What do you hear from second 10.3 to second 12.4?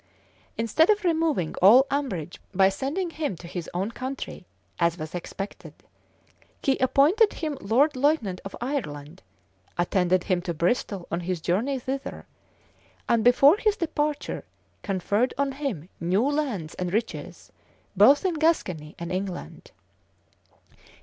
to Bristol on his journey thither,